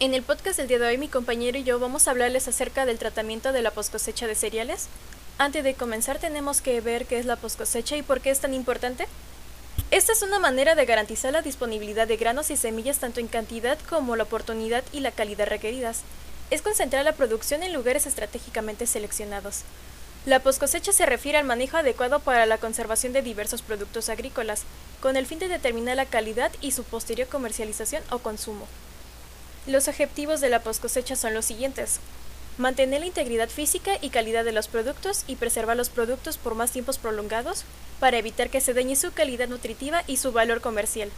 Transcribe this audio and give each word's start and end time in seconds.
el 0.00 0.22
podcast 0.22 0.56
del 0.56 0.68
día 0.68 0.78
de 0.78 0.86
hoy 0.86 0.96
mi 0.96 1.08
compañero 1.08 1.58
y 1.58 1.64
yo 1.64 1.80
vamos 1.80 2.06
a 2.06 2.12
hablarles 2.12 2.46
acerca 2.46 2.86
del 2.86 2.98
tratamiento 2.98 3.52
de 3.52 3.62
la 3.62 3.72
poscosecha 3.72 4.28
de 4.28 4.36
cereales. 4.36 4.86
Antes 5.38 5.64
de 5.64 5.74
comenzar 5.74 6.18
tenemos 6.18 6.60
que 6.60 6.80
ver 6.80 7.04
qué 7.06 7.18
es 7.18 7.26
la 7.26 7.34
poscosecha 7.34 7.96
y 7.96 8.02
por 8.02 8.20
qué 8.20 8.30
es 8.30 8.38
tan 8.38 8.54
importante. 8.54 9.08
Esta 9.90 10.12
es 10.12 10.22
una 10.22 10.38
manera 10.38 10.76
de 10.76 10.86
garantizar 10.86 11.32
la 11.32 11.42
disponibilidad 11.42 12.06
de 12.06 12.16
granos 12.16 12.50
y 12.50 12.56
semillas 12.56 12.98
tanto 12.98 13.18
en 13.18 13.26
cantidad 13.26 13.76
como 13.88 14.14
la 14.14 14.22
oportunidad 14.22 14.84
y 14.92 15.00
la 15.00 15.10
calidad 15.10 15.48
requeridas. 15.48 16.02
Es 16.50 16.62
concentrar 16.62 17.04
la 17.04 17.14
producción 17.14 17.64
en 17.64 17.72
lugares 17.72 18.06
estratégicamente 18.06 18.86
seleccionados. 18.86 19.62
La 20.26 20.40
poscosecha 20.40 20.92
se 20.92 21.06
refiere 21.06 21.38
al 21.38 21.44
manejo 21.44 21.76
adecuado 21.76 22.20
para 22.20 22.46
la 22.46 22.58
conservación 22.58 23.12
de 23.12 23.22
diversos 23.22 23.62
productos 23.62 24.08
agrícolas, 24.08 24.62
con 25.00 25.16
el 25.16 25.26
fin 25.26 25.40
de 25.40 25.48
determinar 25.48 25.96
la 25.96 26.06
calidad 26.06 26.52
y 26.60 26.70
su 26.70 26.84
posterior 26.84 27.26
comercialización 27.28 28.02
o 28.10 28.20
consumo. 28.20 28.68
Los 29.68 29.86
objetivos 29.86 30.40
de 30.40 30.48
la 30.48 30.62
poscosecha 30.62 31.14
son 31.14 31.34
los 31.34 31.44
siguientes. 31.44 32.00
Mantener 32.56 33.00
la 33.00 33.06
integridad 33.06 33.50
física 33.50 33.98
y 34.00 34.08
calidad 34.08 34.42
de 34.42 34.52
los 34.52 34.66
productos 34.66 35.24
y 35.26 35.36
preservar 35.36 35.76
los 35.76 35.90
productos 35.90 36.38
por 36.38 36.54
más 36.54 36.70
tiempos 36.70 36.96
prolongados 36.96 37.64
para 38.00 38.16
evitar 38.16 38.48
que 38.48 38.62
se 38.62 38.72
dañe 38.72 38.96
su 38.96 39.12
calidad 39.12 39.46
nutritiva 39.46 40.04
y 40.06 40.16
su 40.16 40.32
valor 40.32 40.62
comercial. 40.62 41.10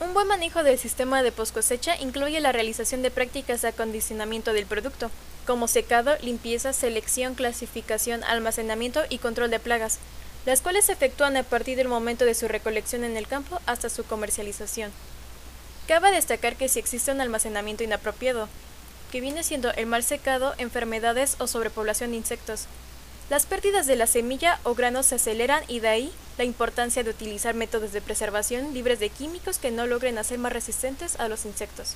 Un 0.00 0.14
buen 0.14 0.26
manejo 0.26 0.64
del 0.64 0.78
sistema 0.78 1.22
de 1.22 1.30
poscosecha 1.30 1.96
incluye 2.00 2.40
la 2.40 2.50
realización 2.50 3.02
de 3.02 3.12
prácticas 3.12 3.62
de 3.62 3.68
acondicionamiento 3.68 4.52
del 4.52 4.66
producto, 4.66 5.12
como 5.46 5.68
secado, 5.68 6.16
limpieza, 6.22 6.72
selección, 6.72 7.36
clasificación, 7.36 8.24
almacenamiento 8.24 9.04
y 9.10 9.18
control 9.18 9.48
de 9.50 9.60
plagas, 9.60 10.00
las 10.46 10.60
cuales 10.60 10.84
se 10.86 10.92
efectúan 10.92 11.36
a 11.36 11.42
partir 11.42 11.76
del 11.76 11.88
momento 11.88 12.24
de 12.24 12.34
su 12.34 12.46
recolección 12.46 13.04
en 13.04 13.16
el 13.16 13.26
campo 13.26 13.60
hasta 13.66 13.90
su 13.90 14.04
comercialización. 14.04 14.92
Cabe 15.88 16.12
destacar 16.12 16.56
que 16.56 16.68
si 16.68 16.78
existe 16.78 17.10
un 17.12 17.20
almacenamiento 17.20 17.82
inapropiado, 17.82 18.48
que 19.10 19.20
viene 19.20 19.42
siendo 19.42 19.72
el 19.72 19.86
mal 19.86 20.04
secado, 20.04 20.54
enfermedades 20.58 21.36
o 21.40 21.48
sobrepoblación 21.48 22.12
de 22.12 22.18
insectos, 22.18 22.66
las 23.28 23.44
pérdidas 23.44 23.88
de 23.88 23.96
la 23.96 24.06
semilla 24.06 24.60
o 24.62 24.76
granos 24.76 25.06
se 25.06 25.16
aceleran 25.16 25.64
y 25.66 25.80
de 25.80 25.88
ahí 25.88 26.12
la 26.38 26.44
importancia 26.44 27.02
de 27.02 27.10
utilizar 27.10 27.56
métodos 27.56 27.92
de 27.92 28.00
preservación 28.00 28.72
libres 28.72 29.00
de 29.00 29.08
químicos 29.08 29.58
que 29.58 29.72
no 29.72 29.86
logren 29.86 30.16
hacer 30.16 30.38
más 30.38 30.52
resistentes 30.52 31.18
a 31.18 31.26
los 31.28 31.44
insectos. 31.44 31.94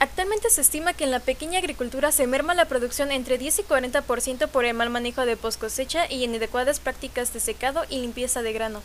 Actualmente 0.00 0.48
se 0.48 0.60
estima 0.60 0.92
que 0.92 1.02
en 1.02 1.10
la 1.10 1.18
pequeña 1.18 1.58
agricultura 1.58 2.12
se 2.12 2.28
merma 2.28 2.54
la 2.54 2.66
producción 2.66 3.10
entre 3.10 3.36
10 3.36 3.58
y 3.58 3.62
40% 3.64 4.46
por 4.46 4.64
el 4.64 4.74
mal 4.74 4.90
manejo 4.90 5.26
de 5.26 5.36
post 5.36 5.60
cosecha 5.60 6.06
y 6.08 6.22
inadecuadas 6.22 6.78
prácticas 6.78 7.32
de 7.32 7.40
secado 7.40 7.84
y 7.88 8.00
limpieza 8.00 8.42
de 8.42 8.52
grano. 8.52 8.80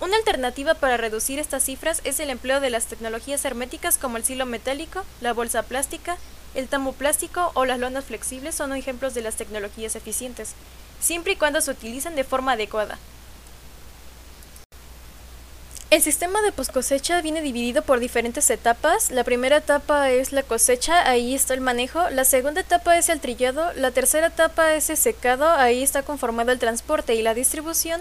Una 0.00 0.16
alternativa 0.16 0.74
para 0.74 0.98
reducir 0.98 1.38
estas 1.38 1.62
cifras 1.64 2.02
es 2.04 2.20
el 2.20 2.28
empleo 2.28 2.60
de 2.60 2.68
las 2.68 2.84
tecnologías 2.86 3.42
herméticas 3.46 3.96
como 3.96 4.18
el 4.18 4.24
silo 4.24 4.44
metálico, 4.44 5.04
la 5.22 5.32
bolsa 5.32 5.62
plástica, 5.62 6.18
el 6.54 6.68
tambo 6.68 6.92
plástico 6.92 7.50
o 7.54 7.64
las 7.64 7.78
lonas 7.78 8.04
flexibles 8.04 8.54
son 8.54 8.74
ejemplos 8.74 9.14
de 9.14 9.22
las 9.22 9.36
tecnologías 9.36 9.96
eficientes, 9.96 10.52
siempre 11.00 11.32
y 11.32 11.36
cuando 11.36 11.62
se 11.62 11.70
utilizan 11.70 12.14
de 12.14 12.24
forma 12.24 12.52
adecuada. 12.52 12.98
El 15.92 16.00
sistema 16.00 16.40
de 16.40 16.52
cosecha 16.52 17.20
viene 17.20 17.42
dividido 17.42 17.82
por 17.82 18.00
diferentes 18.00 18.48
etapas. 18.48 19.10
La 19.10 19.24
primera 19.24 19.58
etapa 19.58 20.10
es 20.10 20.32
la 20.32 20.42
cosecha, 20.42 21.06
ahí 21.06 21.34
está 21.34 21.52
el 21.52 21.60
manejo. 21.60 22.08
La 22.08 22.24
segunda 22.24 22.62
etapa 22.62 22.96
es 22.96 23.10
el 23.10 23.20
trillado. 23.20 23.74
La 23.74 23.90
tercera 23.90 24.28
etapa 24.28 24.72
es 24.72 24.88
el 24.88 24.96
secado, 24.96 25.46
ahí 25.50 25.82
está 25.82 26.02
conformado 26.02 26.50
el 26.50 26.58
transporte 26.58 27.14
y 27.14 27.20
la 27.20 27.34
distribución. 27.34 28.00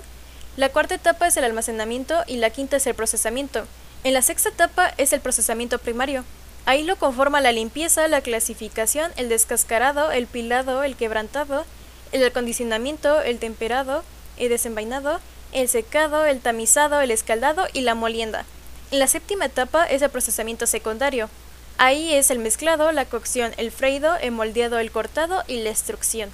La 0.55 0.69
cuarta 0.69 0.95
etapa 0.95 1.27
es 1.27 1.35
el 1.35 1.43
almacenamiento 1.43 2.23
y 2.27 2.37
la 2.37 2.49
quinta 2.49 2.77
es 2.77 2.87
el 2.87 2.95
procesamiento. 2.95 3.65
En 4.05 4.13
la 4.13 4.21
sexta 4.21 4.47
etapa 4.47 4.93
es 4.97 5.11
el 5.11 5.19
procesamiento 5.19 5.77
primario. 5.77 6.23
Ahí 6.65 6.83
lo 6.83 6.95
conforma 6.95 7.41
la 7.41 7.51
limpieza, 7.51 8.07
la 8.07 8.21
clasificación, 8.21 9.11
el 9.17 9.27
descascarado, 9.27 10.13
el 10.13 10.27
pilado, 10.27 10.83
el 10.83 10.95
quebrantado, 10.95 11.65
el 12.13 12.25
acondicionamiento, 12.25 13.21
el 13.21 13.39
temperado, 13.39 14.05
el 14.37 14.47
desenvainado, 14.47 15.19
el 15.51 15.67
secado, 15.69 16.25
el 16.25 16.39
tamizado, 16.39 17.01
el 17.01 17.11
escaldado 17.11 17.67
y 17.73 17.81
la 17.81 17.95
molienda. 17.95 18.45
En 18.91 18.99
la 18.99 19.07
séptima 19.07 19.45
etapa 19.45 19.85
es 19.85 20.01
el 20.01 20.09
procesamiento 20.09 20.67
secundario. 20.67 21.29
Ahí 21.77 22.13
es 22.13 22.29
el 22.29 22.39
mezclado, 22.39 22.91
la 22.91 23.05
cocción, 23.05 23.53
el 23.57 23.71
freído, 23.71 24.15
el 24.17 24.31
moldeado, 24.31 24.79
el 24.79 24.91
cortado 24.91 25.43
y 25.47 25.61
la 25.61 25.69
extrusión. 25.69 26.29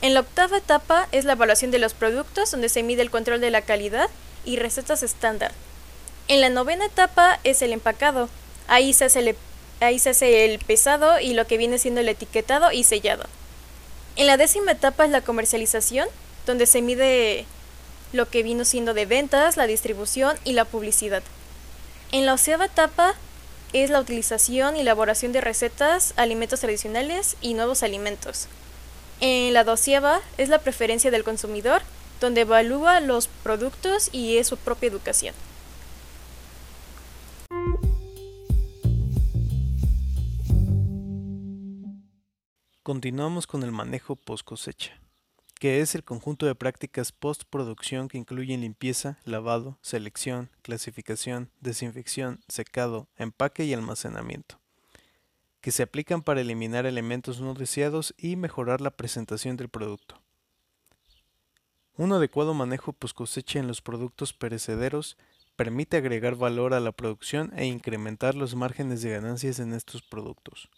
En 0.00 0.14
la 0.14 0.20
octava 0.20 0.56
etapa 0.56 1.06
es 1.12 1.24
la 1.24 1.34
evaluación 1.34 1.70
de 1.70 1.78
los 1.78 1.94
productos, 1.94 2.50
donde 2.50 2.68
se 2.68 2.82
mide 2.82 3.02
el 3.02 3.10
control 3.10 3.40
de 3.40 3.50
la 3.50 3.62
calidad 3.62 4.10
y 4.44 4.56
recetas 4.56 5.02
estándar. 5.02 5.52
En 6.28 6.40
la 6.40 6.50
novena 6.50 6.86
etapa 6.86 7.38
es 7.44 7.62
el 7.62 7.72
empacado. 7.72 8.28
Ahí 8.66 8.92
se 8.92 9.04
hace 9.04 9.20
el, 9.20 9.36
ahí 9.80 9.98
se 9.98 10.10
hace 10.10 10.44
el 10.44 10.58
pesado 10.58 11.20
y 11.20 11.34
lo 11.34 11.46
que 11.46 11.58
viene 11.58 11.78
siendo 11.78 12.00
el 12.00 12.08
etiquetado 12.08 12.72
y 12.72 12.84
sellado. 12.84 13.24
En 14.16 14.26
la 14.26 14.36
décima 14.36 14.72
etapa 14.72 15.04
es 15.04 15.10
la 15.10 15.20
comercialización, 15.20 16.08
donde 16.46 16.66
se 16.66 16.82
mide 16.82 17.46
lo 18.12 18.28
que 18.28 18.42
vino 18.42 18.64
siendo 18.64 18.94
de 18.94 19.06
ventas, 19.06 19.56
la 19.56 19.66
distribución 19.66 20.36
y 20.44 20.52
la 20.52 20.64
publicidad. 20.64 21.22
En 22.12 22.26
la 22.26 22.32
onceava 22.32 22.66
etapa 22.66 23.14
es 23.72 23.90
la 23.90 24.00
utilización 24.00 24.76
y 24.76 24.80
elaboración 24.80 25.32
de 25.32 25.40
recetas, 25.40 26.12
alimentos 26.16 26.60
tradicionales 26.60 27.36
y 27.40 27.54
nuevos 27.54 27.82
alimentos. 27.82 28.48
En 29.20 29.54
la 29.54 29.64
doceava 29.64 30.20
es 30.36 30.48
la 30.48 30.58
preferencia 30.58 31.10
del 31.10 31.24
consumidor, 31.24 31.82
donde 32.20 32.42
evalúa 32.42 33.00
los 33.00 33.28
productos 33.28 34.10
y 34.12 34.36
es 34.36 34.46
su 34.46 34.56
propia 34.56 34.88
educación. 34.88 35.34
Continuamos 42.82 43.46
con 43.46 43.62
el 43.62 43.70
manejo 43.70 44.16
post 44.16 44.44
cosecha 44.44 44.92
que 45.62 45.80
es 45.80 45.94
el 45.94 46.02
conjunto 46.02 46.44
de 46.44 46.56
prácticas 46.56 47.12
postproducción 47.12 48.08
que 48.08 48.18
incluyen 48.18 48.62
limpieza, 48.62 49.20
lavado, 49.24 49.78
selección, 49.80 50.50
clasificación, 50.62 51.50
desinfección, 51.60 52.40
secado, 52.48 53.06
empaque 53.16 53.64
y 53.64 53.72
almacenamiento, 53.72 54.58
que 55.60 55.70
se 55.70 55.84
aplican 55.84 56.22
para 56.22 56.40
eliminar 56.40 56.84
elementos 56.84 57.40
no 57.40 57.54
deseados 57.54 58.12
y 58.18 58.34
mejorar 58.34 58.80
la 58.80 58.90
presentación 58.90 59.56
del 59.56 59.68
producto. 59.68 60.20
Un 61.96 62.12
adecuado 62.12 62.54
manejo 62.54 62.92
post 62.92 63.16
cosecha 63.16 63.60
en 63.60 63.68
los 63.68 63.80
productos 63.80 64.32
perecederos 64.32 65.16
permite 65.54 65.96
agregar 65.96 66.34
valor 66.34 66.74
a 66.74 66.80
la 66.80 66.90
producción 66.90 67.52
e 67.56 67.66
incrementar 67.66 68.34
los 68.34 68.56
márgenes 68.56 69.00
de 69.02 69.10
ganancias 69.10 69.60
en 69.60 69.74
estos 69.74 70.02
productos. 70.02 70.68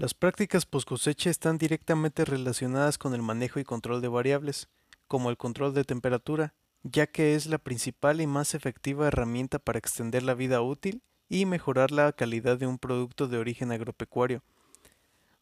Las 0.00 0.14
prácticas 0.14 0.64
post 0.64 0.88
cosecha 0.88 1.28
están 1.28 1.58
directamente 1.58 2.24
relacionadas 2.24 2.96
con 2.96 3.12
el 3.12 3.20
manejo 3.20 3.60
y 3.60 3.64
control 3.64 4.00
de 4.00 4.08
variables, 4.08 4.70
como 5.08 5.28
el 5.28 5.36
control 5.36 5.74
de 5.74 5.84
temperatura, 5.84 6.54
ya 6.82 7.06
que 7.06 7.34
es 7.34 7.44
la 7.44 7.58
principal 7.58 8.22
y 8.22 8.26
más 8.26 8.54
efectiva 8.54 9.08
herramienta 9.08 9.58
para 9.58 9.78
extender 9.78 10.22
la 10.22 10.32
vida 10.32 10.62
útil 10.62 11.02
y 11.28 11.44
mejorar 11.44 11.90
la 11.90 12.10
calidad 12.12 12.56
de 12.56 12.66
un 12.66 12.78
producto 12.78 13.28
de 13.28 13.36
origen 13.36 13.72
agropecuario. 13.72 14.42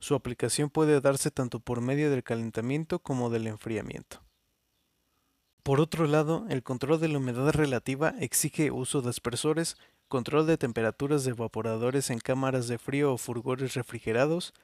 Su 0.01 0.17
aplicación 0.17 0.71
puede 0.71 1.01
darse 1.01 1.31
tanto 1.31 1.61
por 1.61 1.81
medio 1.81 2.11
del 2.11 2.25
calentamiento 2.25 2.99
como 2.99 3.31
del 3.31 3.47
enfriamiento. 3.47 4.25
Por 5.63 5.81
otro 5.81 6.09
lado, 6.09 6.47
el 6.49 6.65
control 6.65 6.99
de 6.99 7.07
la 7.07 7.19
humedad 7.19 7.53
relativa 7.53 8.13
exige 8.19 8.73
uso 8.73 9.03
de 9.03 9.11
aspersores, 9.11 9.77
control 10.09 10.47
de 10.47 10.59
temperaturas 10.59 11.25
de 11.25 11.31
evaporadores 11.31 12.11
en 12.11 12.19
cámaras 12.19 12.67
de 12.67 12.79
frío 12.79 13.13
o 13.13 13.19
furgores 13.19 13.75
refrigerados, 13.75 14.55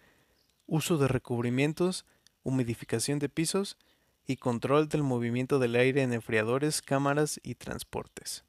uso 0.66 0.98
de 0.98 1.08
recubrimientos, 1.08 2.06
humidificación 2.42 3.18
de 3.18 3.28
pisos 3.28 3.76
y 4.26 4.36
control 4.36 4.88
del 4.88 5.02
movimiento 5.02 5.58
del 5.58 5.76
aire 5.76 6.02
en 6.02 6.12
enfriadores, 6.12 6.80
cámaras 6.80 7.38
y 7.42 7.54
transportes. 7.54 8.44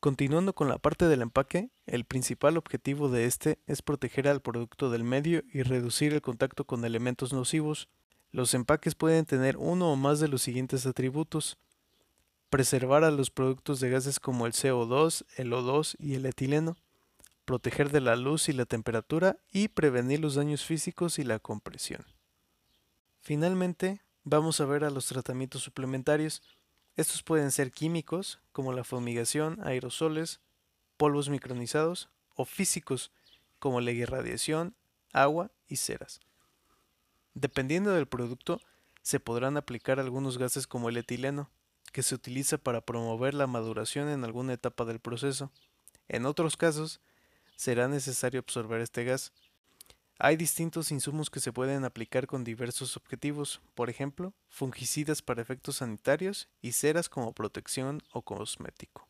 Continuando 0.00 0.54
con 0.54 0.68
la 0.68 0.78
parte 0.78 1.08
del 1.08 1.22
empaque, 1.22 1.70
el 1.86 2.04
principal 2.04 2.56
objetivo 2.56 3.08
de 3.08 3.24
este 3.24 3.58
es 3.66 3.82
proteger 3.82 4.28
al 4.28 4.40
producto 4.40 4.90
del 4.90 5.04
medio 5.04 5.42
y 5.52 5.62
reducir 5.62 6.12
el 6.12 6.22
contacto 6.22 6.64
con 6.64 6.84
elementos 6.84 7.32
nocivos. 7.32 7.88
Los 8.30 8.54
empaques 8.54 8.94
pueden 8.94 9.24
tener 9.24 9.56
uno 9.56 9.92
o 9.92 9.96
más 9.96 10.20
de 10.20 10.28
los 10.28 10.42
siguientes 10.42 10.86
atributos 10.86 11.58
preservar 12.50 13.04
a 13.04 13.10
los 13.10 13.30
productos 13.30 13.80
de 13.80 13.90
gases 13.90 14.20
como 14.20 14.46
el 14.46 14.52
CO2, 14.52 15.24
el 15.36 15.52
O2 15.52 15.96
y 15.98 16.14
el 16.14 16.26
etileno, 16.26 16.76
proteger 17.44 17.90
de 17.90 18.00
la 18.00 18.16
luz 18.16 18.48
y 18.48 18.52
la 18.52 18.66
temperatura 18.66 19.38
y 19.52 19.68
prevenir 19.68 20.20
los 20.20 20.34
daños 20.34 20.64
físicos 20.64 21.18
y 21.18 21.24
la 21.24 21.38
compresión. 21.38 22.04
Finalmente, 23.20 24.02
vamos 24.24 24.60
a 24.60 24.66
ver 24.66 24.84
a 24.84 24.90
los 24.90 25.06
tratamientos 25.06 25.62
suplementarios. 25.62 26.42
Estos 26.96 27.22
pueden 27.22 27.50
ser 27.50 27.72
químicos, 27.72 28.40
como 28.52 28.72
la 28.72 28.84
fumigación, 28.84 29.58
aerosoles, 29.62 30.40
polvos 30.96 31.28
micronizados, 31.28 32.08
o 32.34 32.44
físicos, 32.44 33.10
como 33.58 33.80
la 33.80 33.90
irradiación, 33.90 34.74
agua 35.12 35.50
y 35.68 35.76
ceras. 35.76 36.20
Dependiendo 37.34 37.90
del 37.90 38.06
producto, 38.06 38.60
se 39.02 39.20
podrán 39.20 39.56
aplicar 39.56 40.00
algunos 40.00 40.38
gases 40.38 40.66
como 40.66 40.88
el 40.88 40.96
etileno, 40.96 41.50
que 41.96 42.02
se 42.02 42.14
utiliza 42.14 42.58
para 42.58 42.82
promover 42.82 43.32
la 43.32 43.46
maduración 43.46 44.10
en 44.10 44.22
alguna 44.22 44.52
etapa 44.52 44.84
del 44.84 45.00
proceso. 45.00 45.50
En 46.08 46.26
otros 46.26 46.58
casos, 46.58 47.00
será 47.56 47.88
necesario 47.88 48.40
absorber 48.40 48.82
este 48.82 49.02
gas. 49.04 49.32
Hay 50.18 50.36
distintos 50.36 50.92
insumos 50.92 51.30
que 51.30 51.40
se 51.40 51.54
pueden 51.54 51.86
aplicar 51.86 52.26
con 52.26 52.44
diversos 52.44 52.98
objetivos, 52.98 53.62
por 53.74 53.88
ejemplo, 53.88 54.34
fungicidas 54.50 55.22
para 55.22 55.40
efectos 55.40 55.76
sanitarios 55.76 56.50
y 56.60 56.72
ceras 56.72 57.08
como 57.08 57.32
protección 57.32 58.02
o 58.12 58.20
cosmético. 58.20 59.08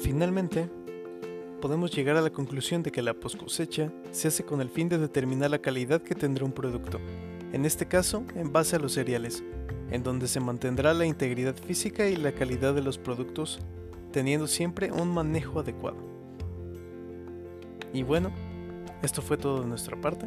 Finalmente, 0.00 0.70
podemos 1.60 1.90
llegar 1.92 2.16
a 2.16 2.22
la 2.22 2.30
conclusión 2.30 2.82
de 2.82 2.90
que 2.90 3.02
la 3.02 3.14
poscosecha 3.14 3.92
se 4.10 4.28
hace 4.28 4.44
con 4.44 4.60
el 4.60 4.70
fin 4.70 4.88
de 4.88 4.98
determinar 4.98 5.50
la 5.50 5.60
calidad 5.60 6.02
que 6.02 6.14
tendrá 6.14 6.44
un 6.44 6.52
producto, 6.52 6.98
en 7.52 7.64
este 7.64 7.86
caso 7.86 8.24
en 8.34 8.52
base 8.52 8.76
a 8.76 8.78
los 8.78 8.92
cereales, 8.92 9.44
en 9.90 10.02
donde 10.02 10.26
se 10.26 10.40
mantendrá 10.40 10.94
la 10.94 11.06
integridad 11.06 11.54
física 11.54 12.08
y 12.08 12.16
la 12.16 12.32
calidad 12.32 12.74
de 12.74 12.82
los 12.82 12.98
productos, 12.98 13.60
teniendo 14.12 14.46
siempre 14.46 14.90
un 14.90 15.12
manejo 15.12 15.60
adecuado. 15.60 15.98
Y 17.92 18.02
bueno, 18.02 18.30
esto 19.02 19.20
fue 19.22 19.36
todo 19.36 19.60
de 19.60 19.66
nuestra 19.66 20.00
parte. 20.00 20.26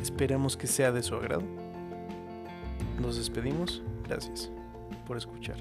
Esperamos 0.00 0.56
que 0.56 0.66
sea 0.66 0.92
de 0.92 1.02
su 1.02 1.14
agrado. 1.14 1.42
Nos 3.00 3.16
despedimos. 3.16 3.82
Gracias 4.08 4.50
por 5.06 5.16
escuchar. 5.16 5.56